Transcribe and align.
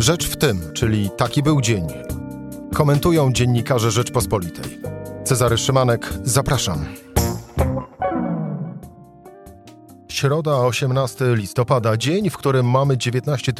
Rzecz 0.00 0.28
w 0.28 0.36
tym, 0.36 0.72
czyli 0.72 1.10
taki 1.16 1.42
był 1.42 1.60
dzień. 1.60 1.86
Komentują 2.74 3.32
dziennikarze 3.32 3.90
Rzeczpospolitej. 3.90 4.78
Cezary 5.24 5.58
Szymanek, 5.58 6.12
zapraszam. 6.24 6.84
Środa, 10.08 10.56
18 10.56 11.24
listopada, 11.36 11.96
dzień, 11.96 12.30
w 12.30 12.36
którym 12.36 12.70
mamy 12.70 12.98
19 12.98 13.52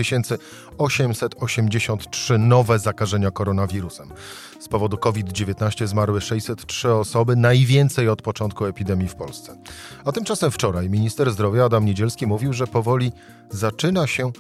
883 0.78 2.38
nowe 2.38 2.78
zakażenia 2.78 3.30
koronawirusem. 3.30 4.12
Z 4.60 4.68
powodu 4.68 4.98
COVID-19 4.98 5.86
zmarły 5.86 6.20
603 6.20 6.92
osoby, 6.92 7.36
najwięcej 7.36 8.08
od 8.08 8.22
początku 8.22 8.64
epidemii 8.64 9.08
w 9.08 9.14
Polsce. 9.14 9.56
A 10.04 10.12
tymczasem 10.12 10.50
wczoraj 10.50 10.90
minister 10.90 11.32
zdrowia 11.32 11.64
Adam 11.64 11.84
Niedzielski 11.84 12.26
mówił, 12.26 12.52
że 12.52 12.66
powoli 12.66 13.12
zaczyna 13.50 14.06
się 14.06 14.32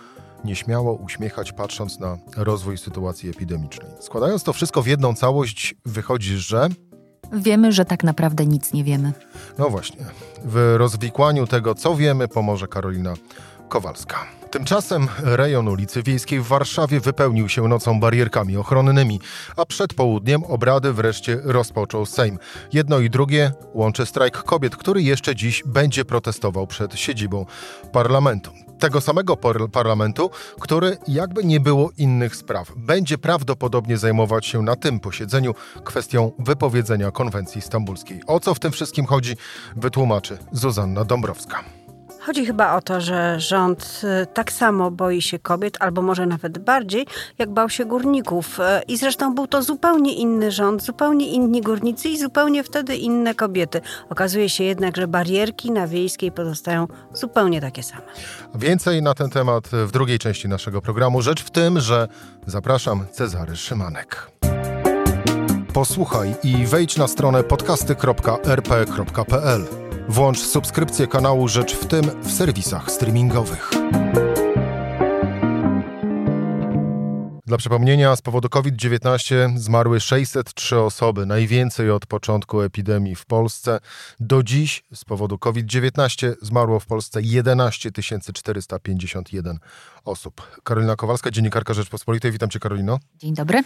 nieśmiało 0.44 0.94
uśmiechać, 0.94 1.52
patrząc 1.52 2.00
na 2.00 2.18
rozwój 2.36 2.78
sytuacji 2.78 3.30
epidemicznej. 3.30 3.90
Składając 4.00 4.42
to 4.42 4.52
wszystko 4.52 4.82
w 4.82 4.86
jedną 4.86 5.14
całość, 5.14 5.74
wychodzi, 5.84 6.36
że 6.36 6.68
Wiemy, 7.32 7.72
że 7.72 7.84
tak 7.84 8.04
naprawdę 8.04 8.46
nic 8.46 8.72
nie 8.72 8.84
wiemy. 8.84 9.12
No 9.58 9.70
właśnie. 9.70 10.04
W 10.44 10.74
rozwikłaniu 10.76 11.46
tego, 11.46 11.74
co 11.74 11.96
wiemy, 11.96 12.28
pomoże 12.28 12.68
Karolina 12.68 13.14
Kowalska. 13.68 14.26
Tymczasem 14.50 15.08
rejon 15.22 15.68
ulicy 15.68 16.02
Wiejskiej 16.02 16.40
w 16.40 16.46
Warszawie 16.46 17.00
wypełnił 17.00 17.48
się 17.48 17.68
nocą 17.68 18.00
barierkami 18.00 18.56
ochronnymi, 18.56 19.20
a 19.56 19.66
przed 19.66 19.94
południem 19.94 20.44
obrady 20.44 20.92
wreszcie 20.92 21.40
rozpoczął 21.44 22.06
Sejm. 22.06 22.38
Jedno 22.72 22.98
i 22.98 23.10
drugie 23.10 23.52
łączy 23.74 24.06
strajk 24.06 24.42
kobiet, 24.42 24.76
który 24.76 25.02
jeszcze 25.02 25.36
dziś 25.36 25.62
będzie 25.66 26.04
protestował 26.04 26.66
przed 26.66 26.94
siedzibą 26.94 27.46
parlamentu 27.92 28.50
tego 28.80 29.00
samego 29.00 29.36
parlamentu, 29.72 30.30
który, 30.60 30.96
jakby 31.08 31.44
nie 31.44 31.60
było 31.60 31.90
innych 31.98 32.36
spraw, 32.36 32.72
będzie 32.76 33.18
prawdopodobnie 33.18 33.98
zajmować 33.98 34.46
się 34.46 34.62
na 34.62 34.76
tym 34.76 35.00
posiedzeniu 35.00 35.54
kwestią 35.84 36.32
wypowiedzenia 36.38 37.10
konwencji 37.10 37.60
stambulskiej. 37.60 38.20
O 38.26 38.40
co 38.40 38.54
w 38.54 38.58
tym 38.58 38.72
wszystkim 38.72 39.06
chodzi, 39.06 39.36
wytłumaczy 39.76 40.38
Zuzanna 40.52 41.04
Dąbrowska. 41.04 41.79
Chodzi 42.30 42.46
chyba 42.46 42.76
o 42.76 42.82
to, 42.82 43.00
że 43.00 43.40
rząd 43.40 44.00
y, 44.22 44.26
tak 44.26 44.52
samo 44.52 44.90
boi 44.90 45.22
się 45.22 45.38
kobiet, 45.38 45.76
albo 45.80 46.02
może 46.02 46.26
nawet 46.26 46.58
bardziej, 46.58 47.06
jak 47.38 47.50
bał 47.50 47.70
się 47.70 47.84
górników. 47.84 48.60
Y, 48.60 48.62
I 48.88 48.96
zresztą 48.96 49.34
był 49.34 49.46
to 49.46 49.62
zupełnie 49.62 50.14
inny 50.14 50.50
rząd, 50.50 50.82
zupełnie 50.82 51.28
inni 51.28 51.62
górnicy 51.62 52.08
i 52.08 52.18
zupełnie 52.18 52.64
wtedy 52.64 52.96
inne 52.96 53.34
kobiety. 53.34 53.80
Okazuje 54.10 54.48
się 54.48 54.64
jednak, 54.64 54.96
że 54.96 55.08
barierki 55.08 55.70
na 55.70 55.86
wiejskiej 55.86 56.32
pozostają 56.32 56.88
zupełnie 57.12 57.60
takie 57.60 57.82
same. 57.82 58.02
Więcej 58.54 59.02
na 59.02 59.14
ten 59.14 59.30
temat 59.30 59.68
w 59.68 59.90
drugiej 59.90 60.18
części 60.18 60.48
naszego 60.48 60.82
programu. 60.82 61.22
Rzecz 61.22 61.44
w 61.44 61.50
tym, 61.50 61.80
że 61.80 62.08
zapraszam 62.46 63.04
Cezary 63.12 63.56
Szymanek. 63.56 64.30
Posłuchaj 65.72 66.34
i 66.44 66.66
wejdź 66.66 66.96
na 66.96 67.08
stronę 67.08 67.44
podcasty.rp.pl. 67.44 69.89
Włącz 70.10 70.38
subskrypcję 70.38 71.06
kanału 71.06 71.48
Rzecz 71.48 71.74
w 71.74 71.86
tym 71.86 72.22
w 72.22 72.32
serwisach 72.32 72.90
streamingowych. 72.90 73.70
Dla 77.46 77.56
przypomnienia, 77.56 78.16
z 78.16 78.22
powodu 78.22 78.48
COVID-19 78.48 79.58
zmarły 79.58 80.00
603 80.00 80.78
osoby, 80.78 81.26
najwięcej 81.26 81.90
od 81.90 82.06
początku 82.06 82.60
epidemii 82.60 83.14
w 83.14 83.26
Polsce. 83.26 83.80
Do 84.20 84.42
dziś 84.42 84.84
z 84.94 85.04
powodu 85.04 85.38
COVID-19 85.38 86.34
zmarło 86.42 86.80
w 86.80 86.86
Polsce 86.86 87.22
11 87.22 87.90
451 88.34 89.58
osób. 90.04 90.60
Karolina 90.64 90.96
Kowalska, 90.96 91.30
dziennikarka 91.30 91.74
Rzeczpospolitej. 91.74 92.32
Witam 92.32 92.50
Cię, 92.50 92.58
Karolino. 92.58 92.98
Dzień 93.18 93.34
dobry. 93.34 93.62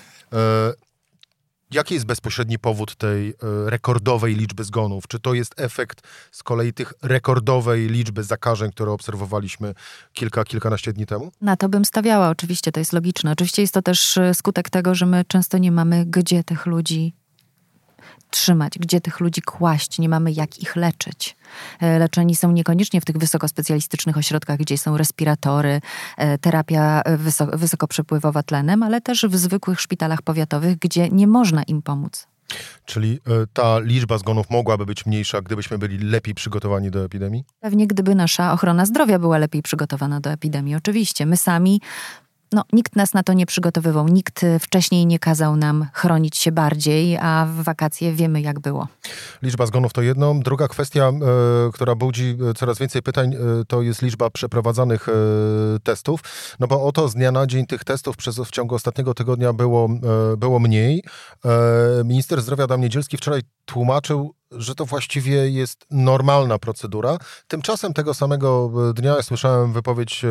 Jaki 1.71 1.95
jest 1.95 2.07
bezpośredni 2.07 2.59
powód 2.59 2.97
tej 2.97 3.29
e, 3.29 3.35
rekordowej 3.67 4.35
liczby 4.35 4.65
zgonów? 4.65 5.09
Czy 5.09 5.21
to 5.21 5.35
jest 5.35 5.61
efekt 5.61 6.03
z 6.33 6.43
kolei 6.43 6.73
tych 6.73 6.93
rekordowej 7.03 7.89
liczby 7.89 8.23
zakażeń, 8.23 8.71
które 8.71 8.93
obserwowaliśmy 8.93 9.75
kilka, 10.13 10.45
kilkanaście 10.45 10.93
dni 10.93 11.07
temu? 11.07 11.33
Na 11.41 11.57
to 11.57 11.69
bym 11.69 11.85
stawiała, 11.85 12.29
oczywiście, 12.29 12.73
to 12.73 12.81
jest 12.81 12.93
logiczne. 12.93 13.33
Oczywiście 13.33 13.63
jest 13.63 13.75
to 13.75 13.83
też 13.83 14.17
e, 14.17 14.35
skutek 14.35 14.71
tego, 14.71 14.95
że 14.95 15.07
my 15.07 15.25
często 15.29 15.59
nie 15.59 15.73
mamy 15.73 16.05
gdzie 16.07 16.45
tych 16.45 16.67
ludzi 16.67 17.15
trzymać, 18.35 18.79
gdzie 18.79 19.01
tych 19.01 19.21
ludzi 19.21 19.43
kłaść, 19.43 19.99
nie 19.99 20.09
mamy 20.09 20.33
jak 20.33 20.59
ich 20.59 20.77
leczyć. 20.77 21.37
E, 21.81 21.99
leczeni 21.99 22.37
są 22.37 22.53
niekoniecznie 22.53 23.01
w 23.01 23.05
tych 23.05 23.19
wysokospecjalistycznych 23.19 24.17
ośrodkach, 24.17 24.59
gdzie 24.59 24.79
są 24.79 24.97
respiratory, 24.97 25.81
e, 26.17 26.39
terapia 26.39 27.03
wysoko, 27.17 27.59
wysokoprzepływowa 27.59 28.43
tlenem, 28.43 28.83
ale 28.83 29.01
też 29.01 29.27
w 29.27 29.37
zwykłych 29.37 29.81
szpitalach 29.81 30.23
powiatowych, 30.23 30.79
gdzie 30.79 31.09
nie 31.09 31.27
można 31.27 31.63
im 31.63 31.83
pomóc. 31.83 32.27
Czyli 32.85 33.21
e, 33.27 33.47
ta 33.53 33.79
liczba 33.79 34.19
zgonów 34.19 34.51
mogłaby 34.51 34.87
być 34.87 35.07
mniejsza, 35.07 35.43
gdybyśmy 35.43 35.79
byli 35.79 35.99
lepiej 35.99 36.35
przygotowani 36.35 36.91
do 36.91 37.05
epidemii? 37.05 37.45
Pewnie 37.61 37.87
gdyby 37.87 38.15
nasza 38.15 38.53
ochrona 38.53 38.87
zdrowia 38.87 39.19
była 39.19 39.39
lepiej 39.39 39.63
przygotowana 39.63 40.21
do 40.21 40.31
epidemii, 40.31 40.75
oczywiście. 40.75 41.27
My 41.27 41.37
sami 41.37 41.81
no, 42.55 42.65
nikt 42.73 42.97
nas 42.97 43.15
na 43.15 43.23
to 43.23 43.33
nie 43.33 43.47
przygotowywał, 43.47 44.09
nikt 44.09 44.45
e, 44.45 44.59
wcześniej 44.59 45.07
nie 45.07 45.19
kazał 45.19 45.57
nam 45.57 45.87
chronić 45.93 46.37
się 46.37 46.53
bardziej, 46.53 47.17
a 47.17 47.47
w 47.47 47.63
wakacje 47.63 48.13
wiemy, 48.13 48.41
jak 48.41 48.61
było. 48.61 48.89
Liczba 49.43 49.67
zgonów 49.67 49.93
to 49.93 50.03
jedno. 50.03 50.35
Druga 50.35 50.69
kwestia, 50.69 51.09
e, 51.09 51.13
która 51.73 51.95
budzi 51.95 52.37
e, 52.51 52.55
coraz 52.55 52.79
więcej 52.79 53.03
pytań, 53.03 53.35
e, 53.35 53.39
to 53.69 53.83
jest 53.83 54.03
liczba 54.03 54.31
przeprowadzanych 54.31 55.09
e, 55.09 55.13
testów. 55.83 56.21
No 56.61 56.67
bo 56.67 56.85
oto 56.85 57.09
z 57.09 57.15
dnia 57.15 57.33
na 57.33 57.47
dzień 57.47 57.67
tych 57.67 57.85
testów 57.85 58.17
przez, 58.17 58.37
w 58.37 58.51
ciągu 58.51 58.75
ostatniego 58.75 59.15
tygodnia 59.15 59.53
było, 59.53 59.89
było 60.37 60.59
mniej. 60.59 61.03
Minister 62.05 62.43
zdrowia 62.43 62.65
Adam 62.65 62.81
Niedzielski 62.81 63.17
wczoraj 63.17 63.41
tłumaczył, 63.65 64.35
że 64.57 64.75
to 64.75 64.85
właściwie 64.85 65.51
jest 65.51 65.87
normalna 65.91 66.59
procedura. 66.59 67.19
Tymczasem 67.49 67.93
tego 67.93 68.15
samego 68.15 68.71
dnia 68.95 69.23
słyszałem 69.23 69.73
wypowiedź 69.73 70.25
e, 70.25 70.29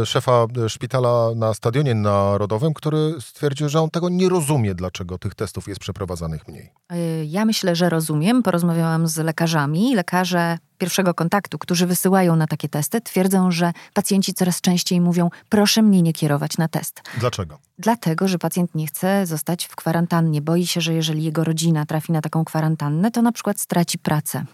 e, 0.00 0.06
szefa 0.06 0.46
szpitala 0.68 1.34
na 1.36 1.54
Stadionie 1.54 1.94
Narodowym, 1.94 2.74
który 2.74 3.14
stwierdził, 3.20 3.68
że 3.68 3.80
on 3.80 3.90
tego 3.90 4.08
nie 4.08 4.28
rozumie, 4.28 4.74
dlaczego 4.74 5.18
tych 5.18 5.34
testów 5.34 5.68
jest 5.68 5.80
przeprowadzanych 5.80 6.48
mniej. 6.48 6.72
E, 6.90 7.24
ja 7.24 7.44
myślę, 7.44 7.76
że 7.76 7.88
rozumiem. 7.88 8.42
Porozmawiałam 8.42 9.08
z 9.08 9.16
lekarzami. 9.16 9.94
Lekarze 9.94 10.58
pierwszego 10.78 11.14
kontaktu, 11.14 11.58
którzy 11.58 11.86
wysyłają 11.86 12.36
na 12.36 12.46
takie 12.46 12.68
testy, 12.68 13.00
twierdzą, 13.00 13.50
że 13.50 13.72
pacjenci 13.94 14.34
coraz 14.34 14.60
częściej 14.60 15.00
mówią: 15.00 15.30
proszę 15.48 15.82
mnie 15.82 16.02
nie 16.02 16.12
kierować 16.12 16.58
na 16.58 16.68
test. 16.68 17.02
Dlaczego? 17.18 17.58
Dlatego, 17.78 18.28
że 18.28 18.38
pacjent 18.38 18.74
nie 18.74 18.86
chce 18.86 19.26
zostać 19.26 19.64
w 19.64 19.76
kwarantannie. 19.76 20.42
Boi 20.42 20.66
się, 20.66 20.80
że 20.80 20.94
jeżeli 20.94 21.24
jego 21.24 21.44
rodzina 21.44 21.86
trafi 21.86 22.12
na 22.12 22.20
taką 22.20 22.44
kwarantannę, 22.44 23.10
to 23.10 23.22
na 23.22 23.32
przykład 23.32 23.60
straci 23.60 23.98
pracę. 23.98 24.44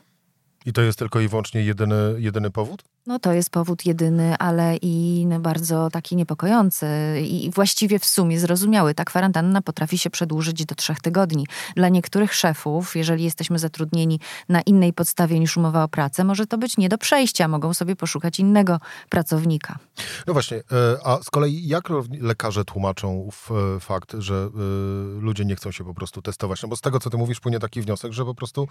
I 0.67 0.73
to 0.73 0.83
jest 0.83 0.99
tylko 0.99 1.21
i 1.21 1.29
wyłącznie 1.29 1.63
jedyny, 1.63 1.97
jedyny 2.19 2.51
powód? 2.51 2.85
No 3.11 3.19
to 3.19 3.33
jest 3.33 3.51
powód 3.51 3.87
jedyny, 3.87 4.37
ale 4.39 4.77
i 4.83 5.27
bardzo 5.41 5.91
taki 5.91 6.17
niepokojący 6.17 6.87
i 7.25 7.51
właściwie 7.51 7.99
w 7.99 8.05
sumie 8.05 8.41
zrozumiały. 8.41 8.95
Ta 8.95 9.05
kwarantanna 9.05 9.63
potrafi 9.63 9.99
się 9.99 10.11
przedłużyć 10.11 10.65
do 10.65 10.75
trzech 10.75 11.01
tygodni. 11.01 11.47
Dla 11.77 11.89
niektórych 11.89 12.35
szefów, 12.35 12.97
jeżeli 12.97 13.25
jesteśmy 13.25 13.59
zatrudnieni 13.59 14.21
na 14.49 14.61
innej 14.61 14.93
podstawie 14.93 15.41
niż 15.41 15.57
umowa 15.57 15.85
o 15.85 15.89
pracę, 15.89 16.25
może 16.25 16.47
to 16.47 16.59
być 16.59 16.77
nie 16.77 16.89
do 16.89 16.99
przejścia. 16.99 17.49
Mogą 17.49 17.75
sobie 17.75 17.97
poszukać 17.97 18.41
innego 18.41 18.79
pracownika. 19.09 19.79
No 20.27 20.33
właśnie, 20.33 20.57
e, 20.57 20.63
a 21.05 21.23
z 21.23 21.31
kolei 21.31 21.67
jak 21.67 21.89
lekarze 22.21 22.65
tłumaczą 22.65 23.29
e, 23.77 23.81
fakt, 23.81 24.15
że 24.19 24.35
e, 24.35 25.21
ludzie 25.21 25.45
nie 25.45 25.57
chcą 25.57 25.71
się 25.71 25.85
po 25.85 25.95
prostu 25.95 26.23
testować? 26.23 26.63
No 26.63 26.69
bo 26.69 26.77
z 26.77 26.81
tego, 26.81 27.01
co 27.01 27.11
ty 27.11 27.17
mówisz, 27.17 27.41
płynie 27.41 27.59
taki 27.59 27.81
wniosek, 27.81 28.13
że 28.13 28.25
po 28.25 28.35
prostu 28.35 28.69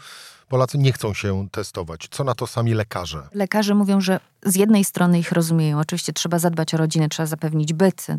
Polacy 0.50 0.78
nie 0.78 0.94
chcą 0.94 1.14
się 1.14 1.48
testować. 1.52 2.08
Co 2.12 2.24
na 2.24 2.36
to 2.36 2.48
sami 2.48 2.74
lekarze? 2.74 3.28
Lekarze 3.34 3.76
mówią, 3.76 4.02
że 4.02 4.20
z 4.46 4.56
jednej 4.56 4.86
strony 4.86 5.20
ich 5.20 5.32
rozumieją. 5.32 5.80
Oczywiście 5.80 6.14
trzeba 6.14 6.40
zadbać 6.40 6.74
o 6.74 6.78
rodzinę, 6.78 7.10
trzeba 7.10 7.28
zapewnić 7.28 7.74
byt. 7.74 8.08
Y, 8.10 8.16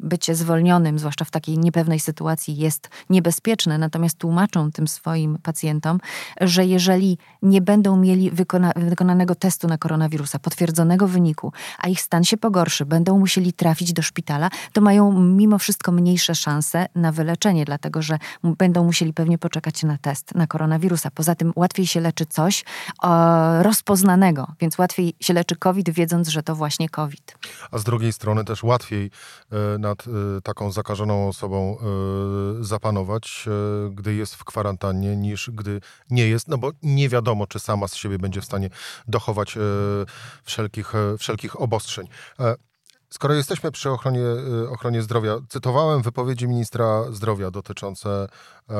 bycie 0.00 0.34
zwolnionym, 0.34 0.98
zwłaszcza 0.98 1.24
w 1.24 1.30
takiej 1.30 1.58
niepewnej 1.58 2.00
sytuacji, 2.00 2.56
jest 2.56 2.88
niebezpieczne. 3.10 3.78
Natomiast 3.78 4.18
tłumaczą 4.18 4.72
tym 4.72 4.88
swoim 4.88 5.38
pacjentom, 5.42 6.00
że 6.40 6.66
jeżeli 6.66 7.18
nie 7.42 7.60
będą 7.60 7.96
mieli 7.96 8.30
wykona 8.30 8.72
wykonanego 8.76 9.34
testu 9.34 9.68
na 9.68 9.78
koronawirusa, 9.78 10.38
potwierdzonego 10.38 11.08
wyniku, 11.08 11.52
a 11.78 11.88
ich 11.88 12.00
stan 12.00 12.24
się 12.24 12.36
pogorszy, 12.36 12.86
będą 12.86 13.18
musieli 13.18 13.52
trafić 13.52 13.92
do 13.92 14.02
szpitala, 14.02 14.50
to 14.72 14.80
mają 14.80 15.20
mimo 15.20 15.58
wszystko 15.58 15.92
mniejsze 15.92 16.34
szanse 16.34 16.86
na 16.94 17.12
wyleczenie, 17.12 17.64
dlatego 17.64 18.02
że 18.02 18.18
będą 18.44 18.84
musieli 18.84 19.12
pewnie 19.12 19.38
poczekać 19.38 19.82
na 19.82 19.98
test 19.98 20.34
na 20.34 20.46
koronawirusa. 20.46 21.10
Poza 21.10 21.34
tym 21.34 21.52
łatwiej 21.56 21.86
się 21.86 22.00
leczy 22.00 22.26
coś 22.26 22.64
rozpoznanego, 23.60 24.46
więc 24.60 24.78
łatwiej 24.78 25.14
się 25.20 25.31
leczy 25.32 25.56
COVID, 25.56 25.90
wiedząc, 25.90 26.28
że 26.28 26.42
to 26.42 26.54
właśnie 26.54 26.88
COVID. 26.88 27.34
A 27.70 27.78
z 27.78 27.84
drugiej 27.84 28.12
strony 28.12 28.44
też 28.44 28.62
łatwiej 28.62 29.10
e, 29.50 29.78
nad 29.78 30.04
e, 30.06 30.40
taką 30.42 30.72
zakażoną 30.72 31.28
osobą 31.28 31.78
e, 31.78 32.64
zapanować, 32.64 33.48
gdy 33.90 34.14
jest 34.14 34.34
w 34.34 34.44
kwarantannie, 34.44 35.16
niż 35.16 35.50
gdy 35.50 35.80
nie 36.10 36.28
jest, 36.28 36.48
no 36.48 36.58
bo 36.58 36.70
nie 36.82 37.08
wiadomo, 37.08 37.46
czy 37.46 37.58
sama 37.58 37.88
z 37.88 37.94
siebie 37.94 38.18
będzie 38.18 38.40
w 38.40 38.44
stanie 38.44 38.70
dochować 39.08 39.58
wszelkich, 40.44 40.92
wszelkich 41.18 41.60
obostrzeń. 41.60 42.08
Skoro 43.12 43.34
jesteśmy 43.34 43.72
przy 43.72 43.90
ochronie, 43.90 44.20
y, 44.64 44.70
ochronie 44.70 45.02
zdrowia, 45.02 45.38
cytowałem 45.48 46.02
wypowiedzi 46.02 46.48
ministra 46.48 47.04
zdrowia 47.10 47.50
dotyczące 47.50 48.28
e, 48.70 48.74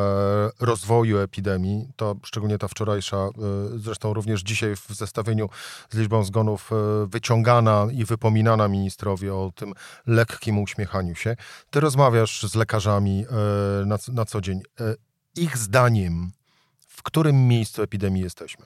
rozwoju 0.61 1.19
epidemii. 1.19 1.89
To 1.97 2.17
szczególnie 2.25 2.59
ta 2.59 2.69
wczorajsza, 2.69 3.17
e, 3.17 3.31
zresztą 3.77 4.15
również 4.15 4.43
dzisiaj 4.43 4.77
w 4.77 4.87
zestawieniu 4.89 5.49
z 5.91 5.97
liczbą 5.97 6.25
zgonów 6.25 6.71
e, 6.73 7.07
wyciągana 7.07 7.87
i 7.93 8.05
wypominana 8.05 8.69
ministrowi 8.69 9.31
o 9.31 9.53
tym 9.55 9.73
lekkim 10.07 10.59
uśmiechaniu 10.59 11.15
się. 11.15 11.37
Ty 11.71 11.81
rozmawiasz 11.81 12.43
z 12.43 12.55
lekarzami 12.55 13.27
na, 13.87 13.97
na 14.13 14.25
co 14.25 14.41
dzień. 14.41 14.61
E, 14.81 14.95
ich 15.37 15.59
zdaniem, 15.59 16.33
w 16.89 17.03
którym 17.03 17.49
miejscu 17.49 17.83
epidemii 17.83 18.23
jesteśmy? 18.23 18.65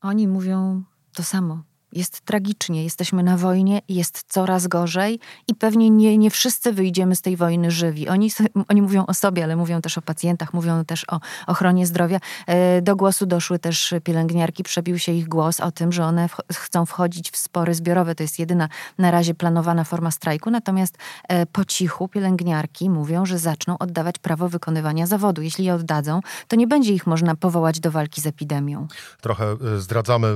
Oni 0.00 0.28
mówią 0.28 0.82
to 1.12 1.22
samo 1.22 1.62
jest 1.94 2.20
tragicznie, 2.20 2.84
jesteśmy 2.84 3.22
na 3.22 3.36
wojnie, 3.36 3.80
jest 3.88 4.24
coraz 4.28 4.66
gorzej 4.66 5.20
i 5.48 5.54
pewnie 5.54 5.90
nie, 5.90 6.18
nie 6.18 6.30
wszyscy 6.30 6.72
wyjdziemy 6.72 7.16
z 7.16 7.22
tej 7.22 7.36
wojny 7.36 7.70
żywi. 7.70 8.08
Oni, 8.08 8.30
oni 8.68 8.82
mówią 8.82 9.06
o 9.06 9.14
sobie, 9.14 9.44
ale 9.44 9.56
mówią 9.56 9.80
też 9.80 9.98
o 9.98 10.02
pacjentach, 10.02 10.54
mówią 10.54 10.84
też 10.84 11.04
o 11.08 11.20
ochronie 11.46 11.86
zdrowia. 11.86 12.20
E, 12.46 12.82
do 12.82 12.96
głosu 12.96 13.26
doszły 13.26 13.58
też 13.58 13.94
pielęgniarki, 14.04 14.62
przebił 14.62 14.98
się 14.98 15.12
ich 15.12 15.28
głos 15.28 15.60
o 15.60 15.72
tym, 15.72 15.92
że 15.92 16.04
one 16.04 16.28
chcą 16.52 16.86
wchodzić 16.86 17.30
w 17.30 17.36
spory 17.36 17.74
zbiorowe. 17.74 18.14
To 18.14 18.22
jest 18.22 18.38
jedyna 18.38 18.68
na 18.98 19.10
razie 19.10 19.34
planowana 19.34 19.84
forma 19.84 20.10
strajku, 20.10 20.50
natomiast 20.50 20.98
e, 21.28 21.46
po 21.46 21.64
cichu 21.64 22.08
pielęgniarki 22.08 22.90
mówią, 22.90 23.26
że 23.26 23.38
zaczną 23.38 23.78
oddawać 23.78 24.18
prawo 24.18 24.48
wykonywania 24.48 25.06
zawodu. 25.06 25.42
Jeśli 25.42 25.64
je 25.64 25.74
oddadzą, 25.74 26.20
to 26.48 26.56
nie 26.56 26.66
będzie 26.66 26.92
ich 26.92 27.06
można 27.06 27.34
powołać 27.34 27.80
do 27.80 27.90
walki 27.90 28.20
z 28.20 28.26
epidemią. 28.26 28.86
Trochę 29.20 29.56
e, 29.76 29.80
zdradzamy 29.80 30.34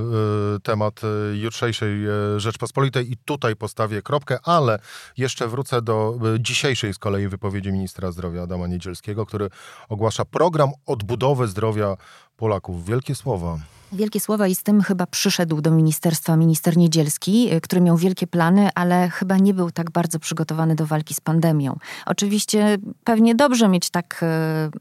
temat 0.62 1.00
jutrzejszej 1.48 2.06
e, 2.06 2.40
Rzeczpospolitej 2.40 3.12
i 3.12 3.16
tutaj 3.16 3.56
postawię 3.56 4.02
kropkę, 4.02 4.38
ale 4.42 4.78
jeszcze 5.16 5.48
wrócę 5.48 5.82
do 5.82 6.18
e, 6.34 6.40
dzisiejszej 6.40 6.94
z 6.94 6.98
kolei 6.98 7.28
wypowiedzi 7.28 7.72
ministra 7.72 8.12
zdrowia 8.12 8.42
Adama 8.42 8.66
Niedzielskiego, 8.66 9.26
który 9.26 9.50
ogłasza 9.88 10.24
program 10.24 10.70
odbudowy 10.86 11.48
zdrowia 11.48 11.96
Polaków. 12.36 12.86
Wielkie 12.86 13.14
słowa. 13.14 13.58
Wielkie 13.92 14.20
słowa 14.20 14.46
i 14.46 14.54
z 14.54 14.62
tym 14.62 14.82
chyba 14.82 15.06
przyszedł 15.06 15.60
do 15.60 15.70
ministerstwa 15.70 16.36
minister 16.36 16.76
Niedzielski, 16.76 17.54
y, 17.54 17.60
który 17.60 17.80
miał 17.80 17.96
wielkie 17.96 18.26
plany, 18.26 18.68
ale 18.74 19.10
chyba 19.10 19.36
nie 19.36 19.54
był 19.54 19.70
tak 19.70 19.90
bardzo 19.90 20.18
przygotowany 20.18 20.74
do 20.74 20.86
walki 20.86 21.14
z 21.14 21.20
pandemią. 21.20 21.76
Oczywiście 22.06 22.78
pewnie 23.04 23.34
dobrze 23.34 23.68
mieć 23.68 23.90
tak 23.90 24.20
y, 24.22 24.26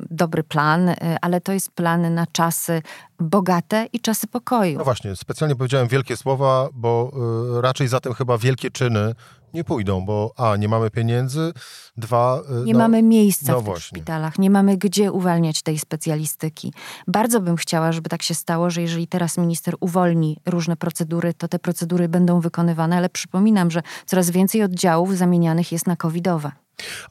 dobry 0.09 0.43
plan, 0.43 0.89
y, 0.89 0.95
ale 1.21 1.41
to 1.41 1.51
jest 1.51 1.71
plan 1.71 2.13
na 2.13 2.27
czasy 2.27 2.81
bogate 3.19 3.87
i 3.93 3.99
czasy 3.99 4.27
pokoju. 4.27 4.77
No 4.77 4.83
właśnie, 4.83 5.15
specjalnie 5.15 5.55
powiedziałem 5.55 5.87
wielkie 5.87 6.17
słowa, 6.17 6.69
bo 6.73 7.11
raczej 7.61 7.87
za 7.87 7.99
tym 7.99 8.13
chyba 8.13 8.37
wielkie 8.37 8.71
czyny 8.71 9.13
nie 9.53 9.63
pójdą, 9.63 10.05
bo 10.05 10.33
a, 10.37 10.55
nie 10.55 10.67
mamy 10.67 10.89
pieniędzy, 10.91 11.53
dwa... 11.97 12.41
Y, 12.61 12.65
nie 12.65 12.73
no, 12.73 12.79
mamy 12.79 13.03
miejsca 13.03 13.53
no 13.53 13.61
w 13.61 13.65
tych 13.65 13.83
szpitalach, 13.83 14.39
nie 14.39 14.49
mamy 14.49 14.77
gdzie 14.77 15.11
uwalniać 15.11 15.61
tej 15.61 15.79
specjalistyki. 15.79 16.73
Bardzo 17.07 17.41
bym 17.41 17.55
chciała, 17.55 17.91
żeby 17.91 18.09
tak 18.09 18.23
się 18.23 18.35
stało, 18.35 18.69
że 18.69 18.81
jeżeli 18.81 19.07
teraz 19.07 19.37
minister 19.37 19.75
uwolni 19.79 20.37
różne 20.45 20.77
procedury, 20.77 21.33
to 21.33 21.47
te 21.47 21.59
procedury 21.59 22.09
będą 22.09 22.39
wykonywane, 22.39 22.97
ale 22.97 23.09
przypominam, 23.09 23.71
że 23.71 23.81
coraz 24.05 24.29
więcej 24.29 24.63
oddziałów 24.63 25.17
zamienianych 25.17 25.71
jest 25.71 25.87
na 25.87 25.95
covidowe. 25.95 26.51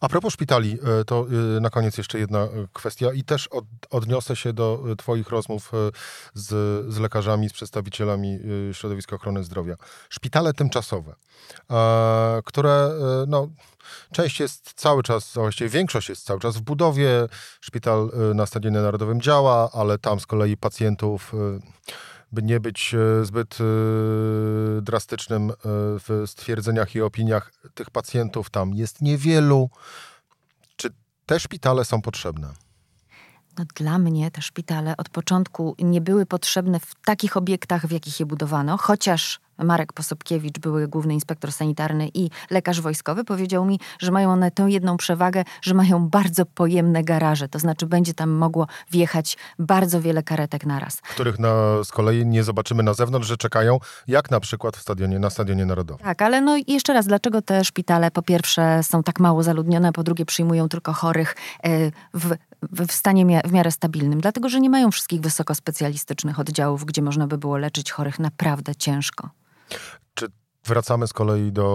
A 0.00 0.08
propos 0.08 0.32
szpitali, 0.32 0.78
e, 1.00 1.04
to 1.04 1.26
e, 1.56 1.60
na 1.60 1.70
koniec 1.70 1.98
jeszcze 1.98 2.18
jedna 2.18 2.38
e, 2.38 2.48
kwestia 2.72 3.12
i 3.12 3.24
też 3.24 3.48
od, 3.48 3.64
odniosę 3.90 4.36
się 4.36 4.52
do 4.52 4.84
Twoich 4.98 5.28
rozmów 5.28 5.72
z, 6.34 6.46
z 6.94 6.98
lekarzami, 6.98 7.48
z 7.48 7.52
przedstawicielami 7.52 8.38
środowiska 8.72 9.16
ochrony 9.16 9.44
zdrowia. 9.44 9.76
Szpitale 10.08 10.52
tymczasowe, 10.52 11.14
które 12.44 12.90
no, 13.28 13.48
część 14.12 14.40
jest 14.40 14.72
cały 14.76 15.02
czas, 15.02 15.34
właściwie 15.34 15.70
większość 15.70 16.08
jest 16.08 16.24
cały 16.24 16.40
czas 16.40 16.56
w 16.56 16.60
budowie. 16.60 17.10
Szpital 17.60 18.10
na 18.34 18.46
Stadionie 18.46 18.80
Narodowym 18.80 19.20
działa, 19.20 19.70
ale 19.72 19.98
tam 19.98 20.20
z 20.20 20.26
kolei 20.26 20.56
pacjentów 20.56 21.32
by 22.36 22.42
nie 22.42 22.60
być 22.60 22.94
e, 22.94 23.24
zbyt 23.24 23.58
e, 23.60 23.64
drastycznym 24.82 25.50
e, 25.50 25.54
w 25.98 26.22
stwierdzeniach 26.26 26.94
i 26.94 27.00
opiniach 27.00 27.52
tych 27.74 27.90
pacjentów 27.90 28.50
tam 28.50 28.74
jest 28.74 29.02
niewielu. 29.02 29.70
Czy 30.76 30.90
te 31.26 31.40
szpitale 31.40 31.84
są 31.84 32.02
potrzebne? 32.02 32.65
No, 33.58 33.64
dla 33.74 33.98
mnie 33.98 34.30
te 34.30 34.42
szpitale 34.42 34.96
od 34.96 35.08
początku 35.08 35.74
nie 35.78 36.00
były 36.00 36.26
potrzebne 36.26 36.80
w 36.80 36.94
takich 37.04 37.36
obiektach, 37.36 37.86
w 37.86 37.90
jakich 37.90 38.20
je 38.20 38.26
budowano, 38.26 38.76
chociaż 38.76 39.40
Marek 39.64 39.92
Posobkiewicz, 39.92 40.58
były 40.58 40.88
główny 40.88 41.14
inspektor 41.14 41.52
sanitarny 41.52 42.08
i 42.14 42.30
lekarz 42.50 42.80
wojskowy, 42.80 43.24
powiedział 43.24 43.64
mi, 43.64 43.80
że 43.98 44.12
mają 44.12 44.32
one 44.32 44.50
tę 44.50 44.66
jedną 44.68 44.96
przewagę, 44.96 45.44
że 45.62 45.74
mają 45.74 46.08
bardzo 46.08 46.46
pojemne 46.46 47.04
garaże. 47.04 47.48
To 47.48 47.58
znaczy, 47.58 47.86
będzie 47.86 48.14
tam 48.14 48.30
mogło 48.30 48.66
wjechać 48.90 49.36
bardzo 49.58 50.00
wiele 50.00 50.22
karetek 50.22 50.66
naraz. 50.66 50.96
Których 51.00 51.38
na, 51.38 51.84
z 51.84 51.92
kolei 51.92 52.26
nie 52.26 52.44
zobaczymy 52.44 52.82
na 52.82 52.94
zewnątrz, 52.94 53.28
że 53.28 53.36
czekają, 53.36 53.78
jak 54.08 54.30
na 54.30 54.40
przykład 54.40 54.76
w 54.76 54.80
stadionie, 54.80 55.18
na 55.18 55.30
Stadionie 55.30 55.66
Narodowym. 55.66 56.04
Tak, 56.04 56.22
ale 56.22 56.40
no 56.40 56.56
jeszcze 56.66 56.92
raz, 56.92 57.06
dlaczego 57.06 57.42
te 57.42 57.64
szpitale 57.64 58.10
po 58.10 58.22
pierwsze 58.22 58.82
są 58.82 59.02
tak 59.02 59.20
mało 59.20 59.42
zaludnione, 59.42 59.92
po 59.92 60.02
drugie 60.02 60.24
przyjmują 60.26 60.68
tylko 60.68 60.92
chorych 60.92 61.36
e, 61.64 61.90
w 62.14 62.36
w 62.62 62.92
stanie 62.92 63.40
w 63.44 63.52
miarę 63.52 63.70
stabilnym, 63.70 64.20
dlatego 64.20 64.48
że 64.48 64.60
nie 64.60 64.70
mają 64.70 64.90
wszystkich 64.90 65.20
wysokospecjalistycznych 65.20 66.40
oddziałów, 66.40 66.84
gdzie 66.84 67.02
można 67.02 67.26
by 67.26 67.38
było 67.38 67.56
leczyć 67.56 67.90
chorych 67.90 68.18
naprawdę 68.18 68.74
ciężko. 68.74 69.30
Czy 70.14 70.26
wracamy 70.64 71.06
z 71.06 71.12
kolei 71.12 71.52
do 71.52 71.66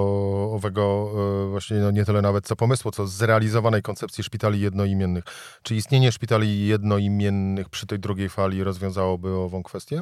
owego 0.54 1.12
e, 1.46 1.50
właśnie 1.50 1.78
no 1.78 1.92
nie 1.92 2.06
tyle 2.06 2.22
nawet 2.22 2.48
co 2.48 2.56
pomysłu, 2.56 2.92
co 2.92 3.08
zrealizowanej 3.08 3.82
koncepcji 3.82 4.24
szpitali 4.24 4.60
jednoimiennych. 4.60 5.24
Czy 5.64 5.76
istnienie 5.76 6.12
szpitali 6.12 6.68
jednoimiennych 6.68 7.70
przy 7.70 7.88
tej 7.88 8.00
drugiej 8.00 8.30
fali 8.30 8.64
rozwiązałoby 8.64 9.36
ową 9.36 9.64
kwestię? 9.64 10.02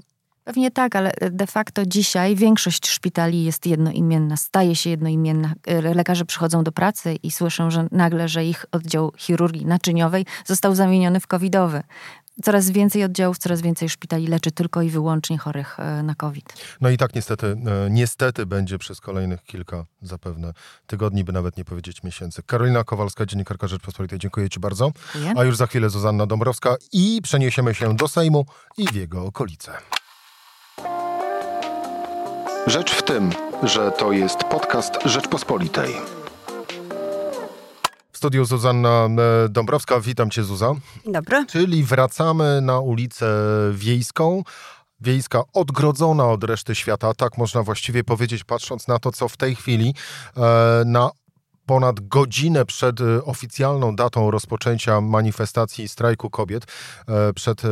Pewnie 0.50 0.72
tak, 0.72 0.96
ale 0.96 1.12
de 1.32 1.48
facto 1.48 1.86
dzisiaj 1.86 2.36
większość 2.36 2.88
szpitali 2.88 3.44
jest 3.44 3.66
jednoimienna, 3.66 4.38
staje 4.38 4.76
się 4.76 4.90
jednoimienna. 4.90 5.54
E, 5.68 5.82
lekarze 5.82 6.26
przychodzą 6.26 6.64
do 6.64 6.72
pracy 6.72 7.16
i 7.24 7.32
słyszą, 7.32 7.72
że 7.72 7.88
nagle, 7.92 8.28
że 8.28 8.46
ich 8.46 8.66
oddział 8.72 9.12
chirurgii 9.18 9.66
naczyniowej 9.66 10.26
został 10.46 10.76
zamieniony 10.76 11.20
w 11.20 11.28
covidowy 11.28 11.84
coraz 12.44 12.70
więcej 12.70 13.04
oddziałów, 13.04 13.38
coraz 13.38 13.62
więcej 13.62 13.90
szpitali 13.90 14.28
leczy 14.28 14.52
tylko 14.52 14.82
i 14.82 14.90
wyłącznie 14.90 15.38
chorych 15.38 15.80
e, 15.80 16.04
na 16.04 16.16
COVID. 16.16 16.54
No 16.82 16.90
i 16.90 16.98
tak 16.98 17.16
niestety, 17.16 17.48
e, 17.48 17.90
niestety 17.90 18.46
będzie 18.46 18.78
przez 18.78 19.02
kolejnych 19.02 19.44
kilka 19.44 19.86
zapewne 20.02 20.54
tygodni, 20.88 21.24
by 21.24 21.32
nawet 21.32 21.58
nie 21.58 21.66
powiedzieć 21.66 22.04
miesięcy. 22.04 22.44
Karolina 22.44 22.84
Kowalska, 22.84 23.26
dziennikarka 23.26 23.68
Rzeczpospolitej, 23.68 24.20
dziękuję 24.20 24.50
Ci 24.50 24.60
bardzo. 24.60 24.92
Dziękuję. 25.14 25.34
A 25.38 25.44
już 25.44 25.58
za 25.58 25.68
chwilę 25.68 25.90
Zuzanna 25.90 26.26
Dąbrowska 26.26 26.76
i 26.92 27.20
przeniesiemy 27.24 27.76
się 27.76 27.96
do 27.96 28.08
Sejmu 28.08 28.46
i 28.78 28.88
w 28.88 28.96
jego 28.96 29.26
okolice. 29.26 29.72
Rzecz 32.68 32.92
w 32.92 33.04
tym, 33.04 33.30
że 33.64 33.92
to 33.92 34.12
jest 34.12 34.44
podcast 34.44 34.94
Rzeczpospolitej 35.06 35.96
studiu 38.20 38.46
Zuzanna 38.46 39.08
e, 39.46 39.50
Dąbrowska. 39.50 40.00
Witam 40.00 40.30
cię, 40.30 40.44
Zuza. 40.44 40.74
Dobry. 41.06 41.46
Czyli 41.46 41.84
wracamy 41.84 42.62
na 42.62 42.80
ulicę 42.80 43.26
Wiejską. 43.74 44.44
Wiejska 45.02 45.42
odgrodzona 45.54 46.26
od 46.26 46.44
reszty 46.44 46.76
świata, 46.76 47.14
tak 47.14 47.38
można 47.38 47.64
właściwie 47.64 48.04
powiedzieć, 48.04 48.44
patrząc 48.44 48.88
na 48.88 49.00
to, 49.00 49.12
co 49.12 49.30
w 49.30 49.38
tej 49.38 49.56
chwili 49.56 49.94
e, 50.38 50.42
na 50.86 51.10
ponad 51.70 52.08
godzinę 52.08 52.66
przed 52.66 53.02
y, 53.02 53.24
oficjalną 53.24 53.96
datą 53.96 54.32
rozpoczęcia 54.32 55.02
manifestacji 55.02 55.88
strajku 55.88 56.30
kobiet 56.30 56.66
e, 57.08 57.34
przed 57.34 57.66
e, 57.66 57.68